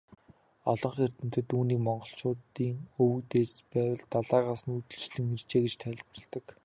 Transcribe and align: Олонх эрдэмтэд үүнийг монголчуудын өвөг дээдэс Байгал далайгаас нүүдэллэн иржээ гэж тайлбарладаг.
Олонх 0.71 0.97
эрдэмтэд 1.05 1.47
үүнийг 1.57 1.81
монголчуудын 1.87 2.77
өвөг 3.01 3.21
дээдэс 3.31 3.61
Байгал 3.71 4.03
далайгаас 4.13 4.61
нүүдэллэн 4.67 5.27
иржээ 5.35 5.61
гэж 5.63 5.75
тайлбарладаг. 5.81 6.45